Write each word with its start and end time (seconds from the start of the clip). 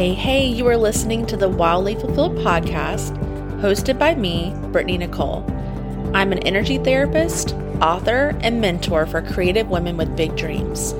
Hey, 0.00 0.14
hey, 0.14 0.46
you 0.46 0.66
are 0.66 0.78
listening 0.78 1.26
to 1.26 1.36
the 1.36 1.50
Wildly 1.50 1.94
Fulfilled 1.94 2.36
podcast, 2.36 3.14
hosted 3.60 3.98
by 3.98 4.14
me, 4.14 4.54
Brittany 4.72 4.96
Nicole. 4.96 5.44
I'm 6.14 6.32
an 6.32 6.38
energy 6.38 6.78
therapist, 6.78 7.52
author, 7.82 8.34
and 8.40 8.62
mentor 8.62 9.04
for 9.04 9.20
creative 9.20 9.68
women 9.68 9.98
with 9.98 10.16
big 10.16 10.34
dreams. 10.38 10.94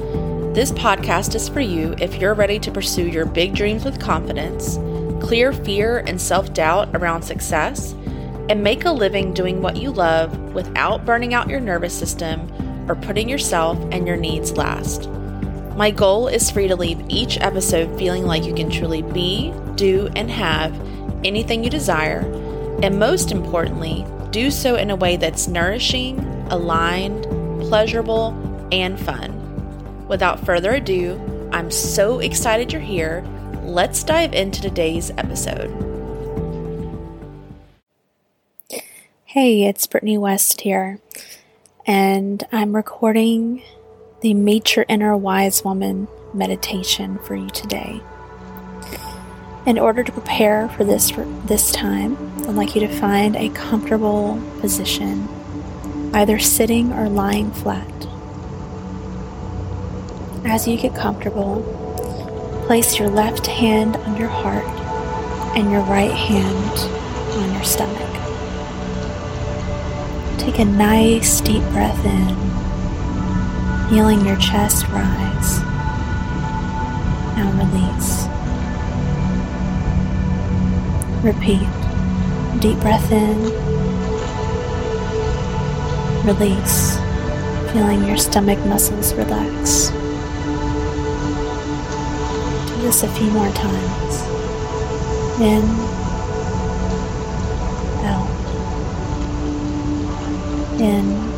This 0.54 0.70
podcast 0.72 1.34
is 1.34 1.48
for 1.48 1.62
you 1.62 1.94
if 1.98 2.16
you're 2.16 2.34
ready 2.34 2.58
to 2.58 2.70
pursue 2.70 3.08
your 3.08 3.24
big 3.24 3.54
dreams 3.54 3.86
with 3.86 3.98
confidence, 3.98 4.76
clear 5.24 5.54
fear 5.54 6.00
and 6.00 6.20
self 6.20 6.52
doubt 6.52 6.90
around 6.94 7.22
success, 7.22 7.92
and 8.50 8.62
make 8.62 8.84
a 8.84 8.92
living 8.92 9.32
doing 9.32 9.62
what 9.62 9.78
you 9.78 9.92
love 9.92 10.38
without 10.52 11.06
burning 11.06 11.32
out 11.32 11.48
your 11.48 11.60
nervous 11.60 11.98
system 11.98 12.52
or 12.86 12.96
putting 12.96 13.30
yourself 13.30 13.78
and 13.92 14.06
your 14.06 14.18
needs 14.18 14.58
last. 14.58 15.08
My 15.76 15.90
goal 15.90 16.28
is 16.28 16.50
for 16.50 16.60
you 16.60 16.68
to 16.68 16.76
leave 16.76 17.02
each 17.08 17.38
episode 17.40 17.96
feeling 17.98 18.26
like 18.26 18.44
you 18.44 18.54
can 18.54 18.70
truly 18.70 19.02
be, 19.02 19.54
do, 19.76 20.10
and 20.14 20.30
have 20.30 20.78
anything 21.24 21.64
you 21.64 21.70
desire, 21.70 22.20
and 22.82 22.98
most 22.98 23.32
importantly, 23.32 24.04
do 24.30 24.50
so 24.50 24.76
in 24.76 24.90
a 24.90 24.96
way 24.96 25.16
that's 25.16 25.48
nourishing, 25.48 26.18
aligned, 26.50 27.24
pleasurable, 27.62 28.28
and 28.72 29.00
fun. 29.00 29.36
Without 30.06 30.44
further 30.44 30.74
ado, 30.74 31.20
I'm 31.52 31.70
so 31.70 32.18
excited 32.18 32.72
you're 32.72 32.82
here. 32.82 33.24
Let's 33.62 34.02
dive 34.04 34.34
into 34.34 34.60
today's 34.60 35.10
episode. 35.12 35.70
Hey, 39.24 39.64
it's 39.64 39.86
Brittany 39.86 40.18
West 40.18 40.62
here, 40.62 40.98
and 41.86 42.42
I'm 42.50 42.74
recording 42.74 43.62
the 44.20 44.34
Meet 44.34 44.76
Your 44.76 44.84
Inner 44.86 45.16
Wise 45.16 45.64
Woman 45.64 46.06
meditation 46.34 47.18
for 47.20 47.34
you 47.34 47.48
today. 47.48 48.02
In 49.64 49.78
order 49.78 50.02
to 50.02 50.12
prepare 50.12 50.68
for 50.70 50.84
this 50.84 51.10
this 51.46 51.72
time, 51.72 52.18
I'd 52.40 52.54
like 52.54 52.74
you 52.74 52.82
to 52.82 53.00
find 53.00 53.34
a 53.34 53.48
comfortable 53.50 54.38
position, 54.60 55.26
either 56.12 56.38
sitting 56.38 56.92
or 56.92 57.08
lying 57.08 57.50
flat. 57.50 57.86
As 60.44 60.68
you 60.68 60.76
get 60.76 60.94
comfortable, 60.94 61.62
place 62.66 62.98
your 62.98 63.08
left 63.08 63.46
hand 63.46 63.96
on 63.96 64.18
your 64.18 64.28
heart 64.28 64.64
and 65.56 65.70
your 65.70 65.82
right 65.82 66.12
hand 66.12 66.78
on 67.38 67.54
your 67.54 67.64
stomach. 67.64 67.96
Take 70.38 70.58
a 70.58 70.64
nice 70.66 71.40
deep 71.40 71.62
breath 71.70 72.04
in 72.04 72.49
feeling 73.90 74.24
your 74.24 74.36
chest 74.36 74.86
rise. 74.90 75.58
Now 77.34 77.50
release. 77.58 78.28
Repeat. 81.24 81.68
Deep 82.60 82.78
breath 82.78 83.10
in. 83.10 83.42
Release. 86.24 86.98
Feeling 87.72 88.06
your 88.06 88.16
stomach 88.16 88.64
muscles 88.64 89.12
relax. 89.14 89.90
Do 92.68 92.82
this 92.82 93.02
a 93.02 93.08
few 93.08 93.30
more 93.32 93.50
times. 93.50 94.22
In. 95.40 95.64
Out. 98.06 98.30
In. 100.80 101.29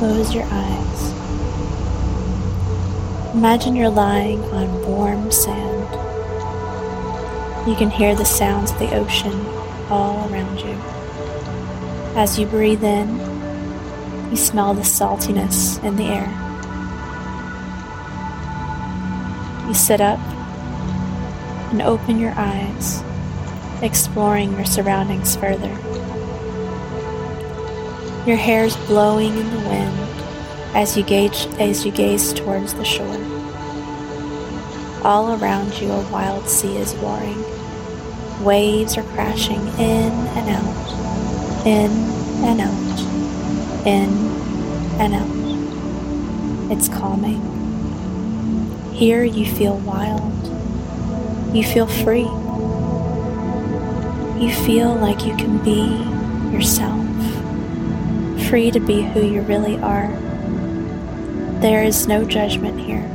Close 0.00 0.34
your 0.34 0.46
eyes. 0.50 1.12
Imagine 3.34 3.76
you're 3.76 3.90
lying 3.90 4.42
on 4.44 4.86
warm 4.86 5.30
sand. 5.30 5.90
You 7.68 7.76
can 7.76 7.90
hear 7.90 8.14
the 8.14 8.24
sounds 8.24 8.70
of 8.70 8.78
the 8.78 8.96
ocean 8.96 9.38
all 9.90 10.26
around 10.32 10.58
you. 10.60 10.72
As 12.18 12.38
you 12.38 12.46
breathe 12.46 12.82
in, 12.82 13.10
you 14.30 14.38
smell 14.38 14.72
the 14.72 14.80
saltiness 14.80 15.84
in 15.84 15.96
the 15.96 16.04
air. 16.04 16.30
You 19.68 19.74
sit 19.74 20.00
up 20.00 20.18
and 21.72 21.82
open 21.82 22.18
your 22.18 22.32
eyes, 22.36 23.02
exploring 23.82 24.52
your 24.52 24.64
surroundings 24.64 25.36
further. 25.36 25.89
Your 28.26 28.36
hair 28.36 28.64
is 28.66 28.76
blowing 28.76 29.34
in 29.34 29.50
the 29.50 29.68
wind 29.68 29.98
as 30.74 30.94
you 30.94 31.02
gauge 31.02 31.46
as 31.58 31.86
you 31.86 31.90
gaze 31.90 32.34
towards 32.34 32.74
the 32.74 32.84
shore. 32.84 33.16
All 35.02 35.40
around 35.40 35.72
you 35.80 35.90
a 35.90 36.10
wild 36.10 36.46
sea 36.46 36.76
is 36.76 36.94
roaring. 36.96 37.42
Waves 38.44 38.98
are 38.98 39.04
crashing 39.14 39.66
in 39.78 40.12
and 40.12 40.50
out, 40.50 41.66
in 41.66 41.90
and 42.44 42.60
out, 42.60 43.86
in 43.86 44.10
and 45.00 45.14
out. 45.14 46.76
It's 46.76 46.90
calming. 46.90 47.40
Here 48.92 49.24
you 49.24 49.46
feel 49.46 49.78
wild. 49.78 50.44
You 51.56 51.64
feel 51.64 51.86
free. 51.86 52.28
You 54.44 54.52
feel 54.66 54.94
like 54.94 55.24
you 55.24 55.34
can 55.36 55.56
be 55.64 55.86
yourself 56.54 56.99
free 58.50 58.72
to 58.72 58.80
be 58.80 59.02
who 59.02 59.24
you 59.24 59.42
really 59.42 59.78
are. 59.78 60.08
There 61.60 61.84
is 61.84 62.08
no 62.08 62.24
judgment 62.24 62.80
here, 62.80 63.08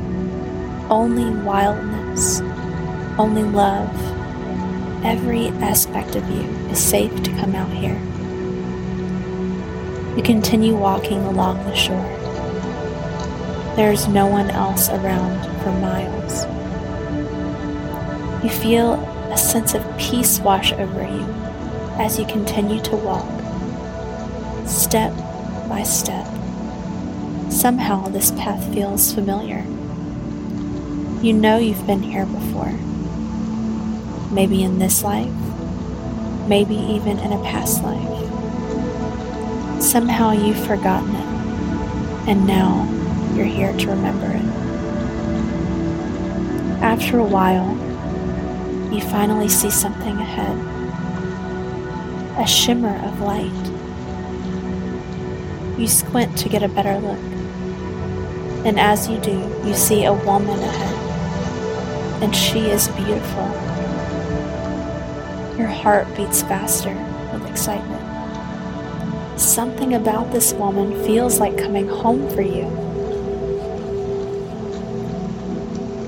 only 0.88 1.30
wildness, 1.42 2.40
only 3.18 3.42
love. 3.42 3.94
Every 5.04 5.48
aspect 5.48 6.16
of 6.16 6.26
you 6.30 6.40
is 6.70 6.78
safe 6.78 7.22
to 7.22 7.30
come 7.32 7.54
out 7.54 7.70
here. 7.70 8.00
You 10.16 10.22
continue 10.22 10.74
walking 10.74 11.18
along 11.18 11.62
the 11.64 11.74
shore. 11.74 12.08
There 13.76 13.92
is 13.92 14.08
no 14.08 14.26
one 14.26 14.48
else 14.48 14.88
around 14.88 15.44
for 15.62 15.72
miles. 15.72 16.46
You 18.42 18.48
feel 18.48 18.94
a 19.30 19.36
sense 19.36 19.74
of 19.74 19.98
peace 19.98 20.40
wash 20.40 20.72
over 20.72 21.02
you 21.02 21.26
as 21.98 22.18
you 22.18 22.24
continue 22.24 22.80
to 22.84 22.96
walk, 22.96 23.28
step 24.66 25.12
by 25.68 25.82
step. 25.82 26.26
Somehow 27.50 28.08
this 28.08 28.30
path 28.32 28.72
feels 28.72 29.12
familiar. 29.12 29.64
You 31.22 31.32
know 31.32 31.58
you've 31.58 31.86
been 31.86 32.02
here 32.02 32.26
before. 32.26 32.72
Maybe 34.32 34.62
in 34.62 34.78
this 34.78 35.02
life, 35.02 35.32
maybe 36.48 36.74
even 36.74 37.18
in 37.18 37.32
a 37.32 37.42
past 37.42 37.82
life. 37.82 38.22
Somehow 39.82 40.32
you've 40.32 40.66
forgotten 40.66 41.14
it, 41.14 42.28
and 42.28 42.46
now 42.46 42.88
you're 43.34 43.46
here 43.46 43.72
to 43.76 43.88
remember 43.88 44.26
it. 44.26 44.44
After 46.82 47.18
a 47.18 47.24
while, 47.24 47.74
you 48.92 49.00
finally 49.00 49.48
see 49.48 49.70
something 49.70 50.16
ahead 50.16 50.76
a 52.38 52.46
shimmer 52.46 52.94
of 53.06 53.20
light. 53.20 53.75
You 55.78 55.86
squint 55.86 56.38
to 56.38 56.48
get 56.48 56.62
a 56.62 56.68
better 56.68 56.98
look. 56.98 57.18
And 58.64 58.80
as 58.80 59.08
you 59.08 59.18
do, 59.18 59.38
you 59.64 59.74
see 59.74 60.04
a 60.04 60.12
woman 60.12 60.58
ahead. 60.58 62.22
And 62.22 62.34
she 62.34 62.60
is 62.60 62.88
beautiful. 62.88 63.44
Your 65.58 65.68
heart 65.68 66.06
beats 66.16 66.42
faster 66.42 66.94
with 67.32 67.48
excitement. 67.48 68.02
Something 69.38 69.94
about 69.94 70.32
this 70.32 70.54
woman 70.54 71.04
feels 71.04 71.38
like 71.38 71.58
coming 71.58 71.88
home 71.88 72.28
for 72.30 72.40
you. 72.40 72.64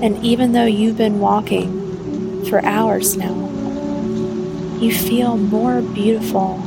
And 0.01 0.17
even 0.25 0.53
though 0.53 0.65
you've 0.65 0.97
been 0.97 1.19
walking 1.19 2.43
for 2.45 2.65
hours 2.65 3.15
now, 3.15 3.35
you 4.79 4.93
feel 4.93 5.37
more 5.37 5.81
beautiful 5.81 6.57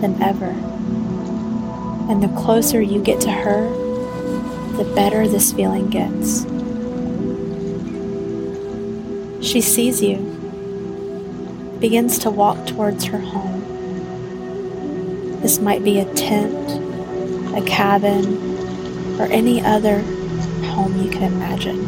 than 0.00 0.22
ever. 0.22 0.54
And 2.08 2.22
the 2.22 2.28
closer 2.40 2.80
you 2.80 3.02
get 3.02 3.20
to 3.22 3.30
her, 3.30 3.68
the 4.76 4.84
better 4.94 5.26
this 5.26 5.52
feeling 5.52 5.88
gets. 5.88 6.44
She 9.46 9.60
sees 9.60 10.02
you, 10.02 10.18
begins 11.80 12.18
to 12.20 12.30
walk 12.30 12.66
towards 12.66 13.04
her 13.04 13.18
home. 13.18 13.62
This 15.40 15.58
might 15.58 15.82
be 15.84 16.00
a 16.00 16.04
tent, 16.14 16.54
a 17.56 17.62
cabin, 17.66 19.20
or 19.20 19.24
any 19.26 19.62
other 19.62 20.00
home 20.70 21.00
you 21.02 21.10
can 21.10 21.24
imagine. 21.24 21.78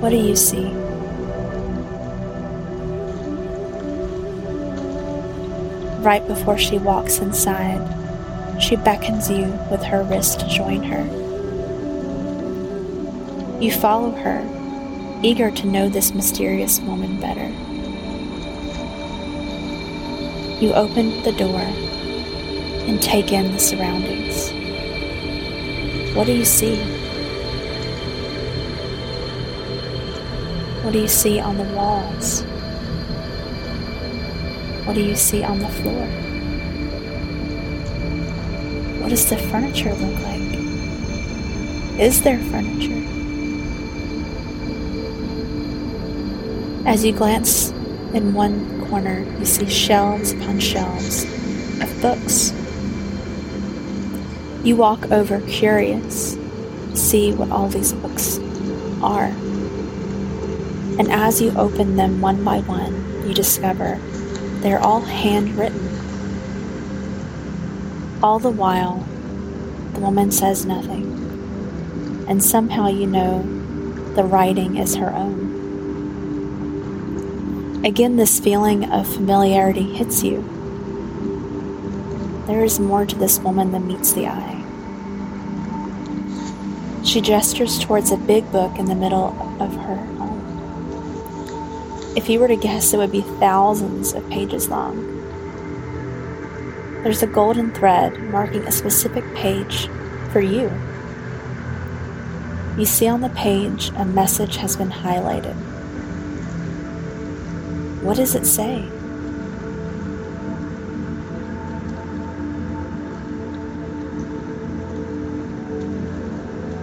What 0.00 0.10
do 0.10 0.16
you 0.16 0.36
see? 0.36 0.77
Right 6.08 6.26
before 6.26 6.56
she 6.56 6.78
walks 6.78 7.18
inside, 7.18 7.82
she 8.58 8.76
beckons 8.76 9.28
you 9.30 9.44
with 9.70 9.82
her 9.82 10.04
wrist 10.04 10.40
to 10.40 10.48
join 10.48 10.82
her. 10.82 11.04
You 13.60 13.70
follow 13.70 14.12
her, 14.12 14.40
eager 15.22 15.50
to 15.50 15.66
know 15.66 15.90
this 15.90 16.14
mysterious 16.14 16.80
woman 16.80 17.20
better. 17.20 17.48
You 20.64 20.72
open 20.72 21.22
the 21.24 21.32
door 21.32 21.60
and 22.88 23.02
take 23.02 23.30
in 23.30 23.52
the 23.52 23.58
surroundings. 23.58 24.50
What 26.16 26.26
do 26.26 26.32
you 26.32 26.46
see? 26.46 26.76
What 30.82 30.94
do 30.94 31.00
you 31.00 31.06
see 31.06 31.38
on 31.38 31.58
the 31.58 31.64
walls? 31.74 32.47
What 34.88 34.94
do 34.94 35.02
you 35.02 35.16
see 35.16 35.44
on 35.44 35.58
the 35.58 35.68
floor? 35.68 36.06
What 39.02 39.10
does 39.10 39.28
the 39.28 39.36
furniture 39.36 39.92
look 39.92 40.22
like? 40.22 40.40
Is 42.00 42.22
there 42.22 42.38
furniture? 42.38 43.04
As 46.88 47.04
you 47.04 47.12
glance 47.12 47.68
in 48.14 48.32
one 48.32 48.88
corner, 48.88 49.26
you 49.38 49.44
see 49.44 49.68
shelves 49.68 50.32
upon 50.32 50.58
shelves 50.58 51.24
of 51.82 52.00
books. 52.00 52.54
You 54.64 54.76
walk 54.76 55.10
over 55.10 55.42
curious, 55.42 56.34
see 56.94 57.34
what 57.34 57.50
all 57.50 57.68
these 57.68 57.92
books 57.92 58.38
are. 59.02 59.30
And 60.98 61.12
as 61.12 61.42
you 61.42 61.50
open 61.58 61.96
them 61.96 62.22
one 62.22 62.42
by 62.42 62.60
one, 62.60 63.28
you 63.28 63.34
discover 63.34 64.00
they're 64.62 64.80
all 64.80 65.00
handwritten. 65.00 65.88
All 68.22 68.38
the 68.38 68.50
while, 68.50 69.06
the 69.92 70.00
woman 70.00 70.30
says 70.30 70.66
nothing, 70.66 72.24
and 72.28 72.42
somehow 72.42 72.88
you 72.88 73.06
know 73.06 73.42
the 74.14 74.24
writing 74.24 74.76
is 74.76 74.96
her 74.96 75.14
own. 75.14 75.48
Again, 77.84 78.16
this 78.16 78.40
feeling 78.40 78.90
of 78.90 79.06
familiarity 79.06 79.94
hits 79.94 80.24
you. 80.24 80.42
There 82.48 82.64
is 82.64 82.80
more 82.80 83.06
to 83.06 83.16
this 83.16 83.38
woman 83.38 83.70
than 83.70 83.86
meets 83.86 84.12
the 84.12 84.26
eye. 84.26 84.64
She 87.04 87.20
gestures 87.20 87.78
towards 87.78 88.10
a 88.10 88.16
big 88.16 88.50
book 88.50 88.78
in 88.78 88.86
the 88.86 88.94
middle 88.94 89.36
of 89.60 89.74
her. 89.76 90.17
If 92.16 92.28
you 92.28 92.40
were 92.40 92.48
to 92.48 92.56
guess, 92.56 92.92
it 92.92 92.96
would 92.96 93.12
be 93.12 93.20
thousands 93.20 94.12
of 94.12 94.28
pages 94.28 94.68
long. 94.68 95.14
There's 97.02 97.22
a 97.22 97.26
golden 97.26 97.70
thread 97.72 98.18
marking 98.30 98.62
a 98.62 98.72
specific 98.72 99.24
page 99.34 99.88
for 100.32 100.40
you. 100.40 100.70
You 102.76 102.84
see 102.84 103.08
on 103.08 103.20
the 103.20 103.28
page 103.30 103.90
a 103.96 104.04
message 104.04 104.56
has 104.56 104.76
been 104.76 104.90
highlighted. 104.90 105.54
What 108.02 108.16
does 108.16 108.34
it 108.34 108.46
say? 108.46 108.82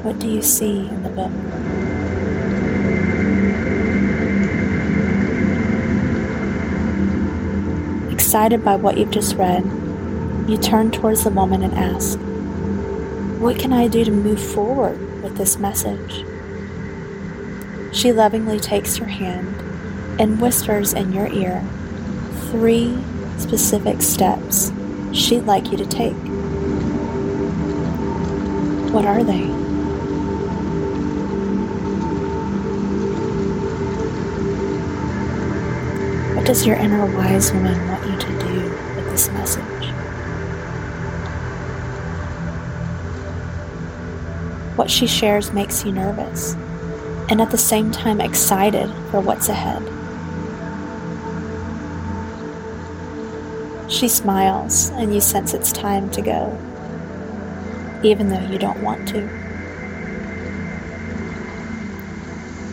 What 0.04 0.20
do 0.20 0.30
you 0.30 0.42
see 0.42 0.88
in 0.88 1.04
the 1.04 1.10
book? 1.10 1.75
Excited 8.36 8.66
by 8.66 8.76
what 8.76 8.98
you've 8.98 9.12
just 9.12 9.38
read, 9.38 9.64
you 10.46 10.58
turn 10.58 10.92
towards 10.92 11.24
the 11.24 11.30
woman 11.30 11.64
and 11.64 11.74
ask, 11.74 12.20
What 13.40 13.58
can 13.58 13.72
I 13.72 13.88
do 13.88 14.04
to 14.04 14.12
move 14.12 14.46
forward 14.46 15.00
with 15.24 15.38
this 15.38 15.58
message? 15.58 16.26
She 17.96 18.12
lovingly 18.12 18.60
takes 18.60 19.00
your 19.00 19.08
hand 19.08 19.56
and 20.20 20.42
whispers 20.42 20.92
in 20.92 21.14
your 21.14 21.28
ear 21.28 21.64
three 22.52 22.98
specific 23.38 24.02
steps 24.02 24.70
she'd 25.14 25.46
like 25.46 25.72
you 25.72 25.78
to 25.78 25.86
take. 25.86 26.12
What 28.92 29.06
are 29.06 29.24
they? 29.24 29.65
What 36.46 36.54
does 36.54 36.68
your 36.68 36.76
inner 36.76 37.04
wise 37.08 37.52
woman 37.52 37.88
want 37.88 38.06
you 38.06 38.20
to 38.20 38.28
do 38.48 38.70
with 38.96 39.10
this 39.10 39.30
message? 39.30 39.90
What 44.78 44.92
she 44.92 45.08
shares 45.08 45.52
makes 45.54 45.84
you 45.84 45.92
nervous 45.92 46.54
and 47.32 47.42
at 47.42 47.50
the 47.50 47.58
same 47.58 47.90
time 47.90 48.22
excited 48.22 48.92
for 49.10 49.22
what's 49.22 49.50
ahead. 49.50 49.82
She 53.92 54.08
smiles, 54.08 54.90
and 54.90 55.16
you 55.16 55.22
sense 55.22 55.56
it's 55.56 55.72
time 55.72 56.12
to 56.12 56.22
go, 56.22 56.56
even 58.04 58.30
though 58.30 58.46
you 58.52 58.60
don't 58.60 58.84
want 58.84 59.08
to. 59.08 59.22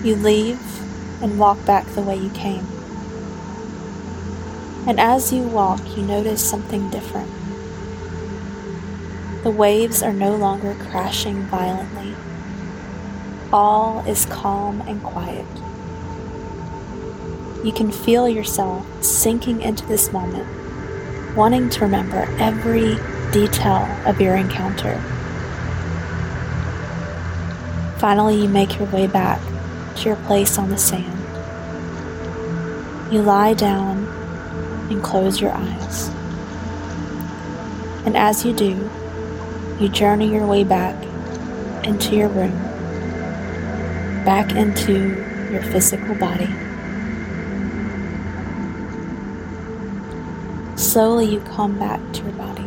You 0.07 0.17
leave 0.17 0.61
and 1.23 1.39
walk 1.39 1.65
back 1.65 1.87
the 1.95 2.03
way 2.03 2.17
you 2.17 2.29
came. 2.33 2.72
And 4.87 4.99
as 4.99 5.33
you 5.33 5.43
walk, 5.43 5.81
you 5.97 6.03
notice 6.03 6.49
something 6.49 6.91
different. 6.91 7.31
The 9.43 9.51
waves 9.51 10.03
are 10.03 10.13
no 10.13 10.37
longer 10.37 10.75
crashing 10.75 11.43
violently. 11.47 12.15
All 13.53 14.01
is 14.07 14.27
calm 14.27 14.81
and 14.83 15.03
quiet. 15.03 15.47
You 17.65 17.73
can 17.73 17.93
feel 17.93 18.29
yourself 18.29 18.87
sinking 19.03 19.63
into 19.63 19.87
this 19.87 20.13
moment 20.13 20.49
wanting 21.37 21.71
to 21.71 21.81
remember 21.81 22.27
every 22.39 22.97
detail 23.33 23.89
of 24.05 24.21
your 24.21 24.37
encounter. 24.37 25.01
Finally, 27.99 28.43
you 28.43 28.49
make 28.49 28.79
your 28.79 28.89
way 28.89 29.07
back 29.07 29.41
to 29.97 30.09
your 30.09 30.17
place 30.17 30.59
on 30.59 30.69
the 30.69 30.77
sand. 30.77 31.19
You 33.13 33.23
lie 33.23 33.55
down 33.55 34.02
and 34.91 35.03
close 35.03 35.41
your 35.41 35.53
eyes. 35.53 36.09
And 38.05 38.17
as 38.17 38.45
you 38.45 38.53
do, 38.53 38.91
you 39.79 39.89
journey 39.89 40.33
your 40.33 40.47
way 40.47 40.65
back 40.65 40.97
into 41.85 42.17
your 42.17 42.29
room, 42.29 42.57
back 44.25 44.53
into 44.53 44.93
your 45.53 45.63
physical 45.63 46.15
body. 46.17 46.49
Slowly 50.77 51.27
you 51.27 51.41
come 51.41 51.79
back 51.79 52.01
to 52.13 52.23
your 52.23 52.33
body. 52.33 52.65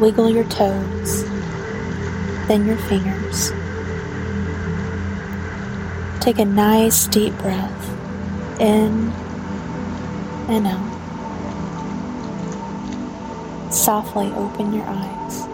Wiggle 0.00 0.30
your 0.30 0.44
toes, 0.44 1.24
then 2.46 2.66
your 2.66 2.76
fingers. 2.76 3.50
Take 6.20 6.38
a 6.38 6.44
nice 6.44 7.06
deep 7.08 7.36
breath 7.38 7.95
in 8.60 9.10
and 10.48 10.66
out. 10.66 10.92
Softly 13.72 14.26
open 14.32 14.72
your 14.72 14.84
eyes. 14.86 15.46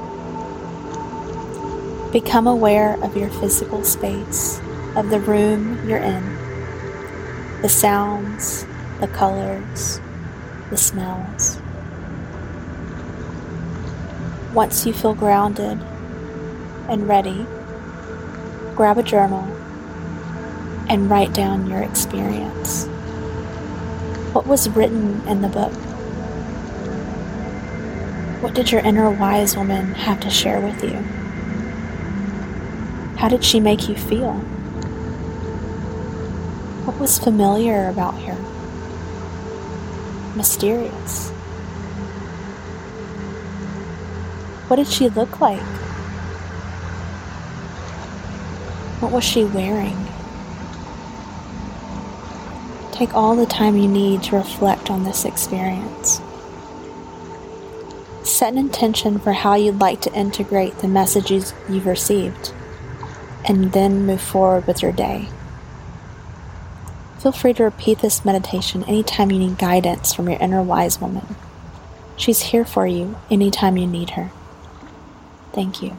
Become 2.13 2.47
aware 2.47 3.03
of 3.03 3.17
your 3.17 3.31
physical 3.31 3.83
space, 3.85 4.61
of 4.97 5.09
the 5.11 5.21
room 5.21 5.89
you're 5.89 5.99
in, 5.99 6.23
the 7.63 7.69
sounds, 7.69 8.67
the 9.01 9.09
colors, 9.09 10.01
the 10.71 10.77
smells. 10.77 11.59
Once 14.53 14.85
you 14.85 14.93
feel 14.93 15.15
grounded 15.15 15.81
and 16.91 17.09
ready, 17.09 17.47
grab 18.77 18.99
a 18.99 19.03
journal 19.03 19.45
and 20.91 21.09
write 21.09 21.33
down 21.33 21.67
your 21.67 21.83
experience. 21.83 22.87
What 24.33 24.47
was 24.47 24.69
written 24.69 25.21
in 25.29 25.43
the 25.43 25.49
book? 25.49 25.73
What 28.43 28.55
did 28.55 28.73
your 28.73 28.81
inner 28.81 29.11
wise 29.11 29.57
woman 29.57 29.93
have 29.95 30.21
to 30.21 30.31
share 30.31 30.61
with 30.61 30.83
you? 30.83 30.97
How 33.17 33.29
did 33.29 33.45
she 33.45 33.61
make 33.61 33.89
you 33.89 33.95
feel? 33.95 34.33
What 36.85 36.99
was 36.99 37.19
familiar 37.19 37.89
about 37.89 38.19
her? 38.23 38.37
mysterious. 40.37 41.31
What 44.69 44.77
did 44.77 44.89
she 44.89 45.09
look 45.09 45.41
like? 45.41 45.61
What 49.01 49.13
was 49.13 49.25
she 49.25 49.45
wearing? 49.45 50.12
Take 52.93 53.15
all 53.15 53.35
the 53.35 53.47
time 53.47 53.77
you 53.77 53.89
need 53.89 54.23
to 54.25 54.37
reflect 54.37 54.91
on 54.91 55.03
this 55.03 55.25
experience. 55.25 56.21
Set 58.23 58.53
an 58.53 58.59
intention 58.59 59.19
for 59.19 59.33
how 59.33 59.55
you'd 59.55 59.81
like 59.81 60.01
to 60.03 60.15
integrate 60.15 60.79
the 60.79 60.89
messages 60.89 61.55
you've 61.69 61.87
received, 61.87 62.53
and 63.45 63.73
then 63.73 64.07
move 64.07 64.21
forward 64.21 64.67
with 64.67 64.83
your 64.83 64.93
day. 64.93 65.29
Feel 67.19 67.33
free 67.33 67.55
to 67.55 67.65
repeat 67.65 68.01
this 68.01 68.25
meditation 68.25 68.85
anytime 68.85 69.31
you 69.31 69.39
need 69.39 69.59
guidance 69.59 70.13
from 70.13 70.29
your 70.29 70.39
inner 70.41 70.63
wise 70.63 71.01
woman. 71.01 71.35
She's 72.17 72.43
here 72.43 72.65
for 72.65 72.87
you 72.87 73.17
anytime 73.31 73.77
you 73.77 73.87
need 73.87 74.11
her. 74.11 74.31
Thank 75.53 75.83
you. 75.83 75.99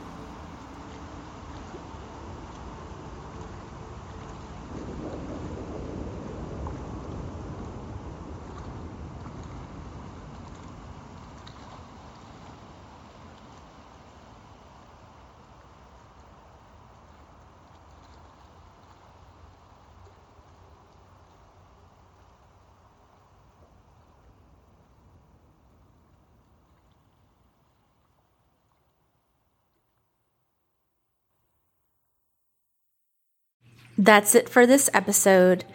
That's 33.98 34.34
it 34.34 34.50
for 34.50 34.66
this 34.66 34.90
episode. 34.94 35.66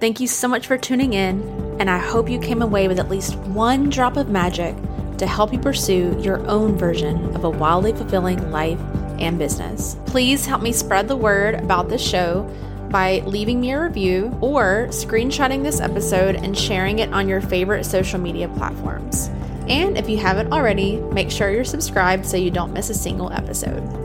Thank 0.00 0.18
you 0.18 0.26
so 0.26 0.48
much 0.48 0.66
for 0.66 0.76
tuning 0.76 1.12
in, 1.12 1.40
and 1.78 1.88
I 1.88 1.98
hope 1.98 2.28
you 2.28 2.40
came 2.40 2.62
away 2.62 2.88
with 2.88 2.98
at 2.98 3.08
least 3.08 3.36
one 3.36 3.90
drop 3.90 4.16
of 4.16 4.28
magic 4.28 4.74
to 5.18 5.26
help 5.26 5.52
you 5.52 5.60
pursue 5.60 6.18
your 6.20 6.44
own 6.48 6.76
version 6.76 7.34
of 7.36 7.44
a 7.44 7.50
wildly 7.50 7.92
fulfilling 7.92 8.50
life 8.50 8.80
and 9.20 9.38
business. 9.38 9.96
Please 10.06 10.44
help 10.44 10.62
me 10.62 10.72
spread 10.72 11.06
the 11.06 11.16
word 11.16 11.54
about 11.54 11.88
this 11.88 12.02
show 12.02 12.42
by 12.90 13.20
leaving 13.20 13.60
me 13.60 13.70
a 13.70 13.80
review 13.80 14.36
or 14.40 14.88
screenshotting 14.90 15.62
this 15.62 15.80
episode 15.80 16.34
and 16.34 16.58
sharing 16.58 16.98
it 16.98 17.12
on 17.12 17.28
your 17.28 17.40
favorite 17.40 17.84
social 17.84 18.18
media 18.18 18.48
platforms. 18.48 19.28
And 19.68 19.96
if 19.96 20.08
you 20.08 20.18
haven't 20.18 20.52
already, 20.52 20.96
make 20.96 21.30
sure 21.30 21.50
you're 21.50 21.64
subscribed 21.64 22.26
so 22.26 22.36
you 22.36 22.50
don't 22.50 22.72
miss 22.72 22.90
a 22.90 22.94
single 22.94 23.32
episode. 23.32 24.03